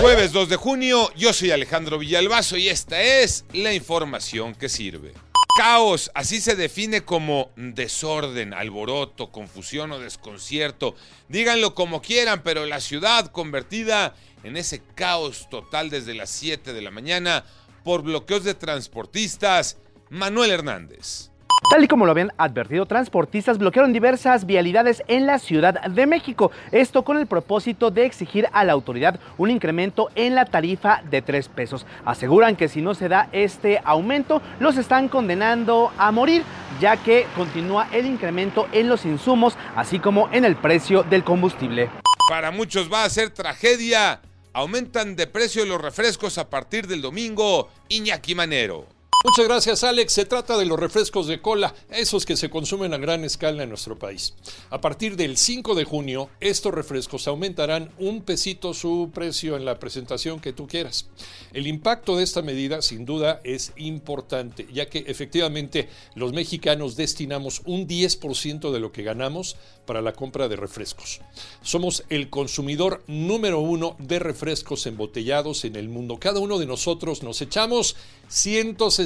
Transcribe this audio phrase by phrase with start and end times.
[0.00, 5.14] Jueves 2 de junio, yo soy Alejandro Villalbazo y esta es la información que sirve.
[5.56, 10.96] Caos, así se define como desorden, alboroto, confusión o desconcierto.
[11.28, 16.82] Díganlo como quieran, pero la ciudad convertida en ese caos total desde las 7 de
[16.82, 17.44] la mañana
[17.84, 19.78] por bloqueos de transportistas.
[20.10, 21.30] Manuel Hernández.
[21.70, 26.52] Tal y como lo habían advertido, transportistas bloquearon diversas vialidades en la Ciudad de México.
[26.70, 31.22] Esto con el propósito de exigir a la autoridad un incremento en la tarifa de
[31.22, 31.86] tres pesos.
[32.04, 36.44] Aseguran que si no se da este aumento, los están condenando a morir,
[36.80, 41.90] ya que continúa el incremento en los insumos, así como en el precio del combustible.
[42.28, 44.20] Para muchos va a ser tragedia.
[44.52, 47.70] Aumentan de precio los refrescos a partir del domingo.
[47.88, 48.93] Iñaki Manero.
[49.26, 50.12] Muchas gracias Alex.
[50.12, 53.70] Se trata de los refrescos de cola, esos que se consumen a gran escala en
[53.70, 54.34] nuestro país.
[54.68, 59.78] A partir del 5 de junio, estos refrescos aumentarán un pesito su precio en la
[59.78, 61.08] presentación que tú quieras.
[61.54, 67.62] El impacto de esta medida sin duda es importante, ya que efectivamente los mexicanos destinamos
[67.64, 71.22] un 10% de lo que ganamos para la compra de refrescos.
[71.62, 76.18] Somos el consumidor número uno de refrescos embotellados en el mundo.
[76.18, 77.96] Cada uno de nosotros nos echamos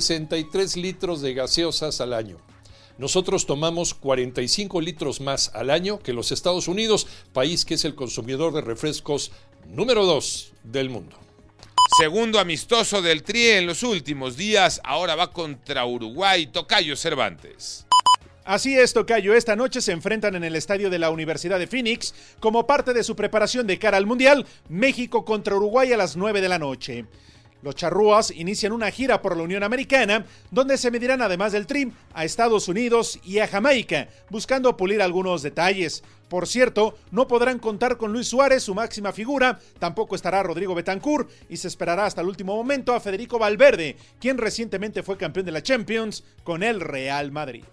[0.08, 2.38] 163 litros de gaseosas al año.
[2.96, 7.94] Nosotros tomamos 45 litros más al año que los Estados Unidos, país que es el
[7.94, 9.30] consumidor de refrescos
[9.68, 11.16] número 2 del mundo.
[11.98, 17.86] Segundo amistoso del Tri en los últimos días, ahora va contra Uruguay, Tocayo Cervantes.
[18.44, 19.34] Así es, Tocayo.
[19.34, 23.04] Esta noche se enfrentan en el estadio de la Universidad de Phoenix como parte de
[23.04, 27.04] su preparación de cara al Mundial, México contra Uruguay a las 9 de la noche.
[27.62, 31.92] Los charrúas inician una gira por la Unión Americana, donde se medirán además del Trim
[32.14, 36.04] a Estados Unidos y a Jamaica, buscando pulir algunos detalles.
[36.28, 41.30] Por cierto, no podrán contar con Luis Suárez, su máxima figura, tampoco estará Rodrigo Betancourt
[41.48, 45.52] y se esperará hasta el último momento a Federico Valverde, quien recientemente fue campeón de
[45.52, 47.64] la Champions con el Real Madrid.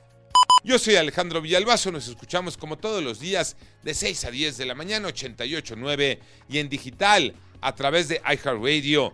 [0.63, 4.66] Yo soy Alejandro Villalbazo, nos escuchamos como todos los días de 6 a 10 de
[4.66, 6.17] la mañana, 88.9
[6.50, 9.13] y en digital a través de iHeartRadio.